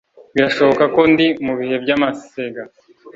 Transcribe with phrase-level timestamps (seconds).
[0.33, 2.61] birashoboka ko ndi mubihe by'amasega